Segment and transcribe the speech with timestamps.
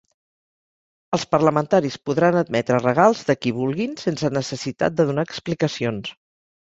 [1.17, 6.15] Els parlamentaris podran admetre regals de qui vulguin sense necessitat de donar explicacions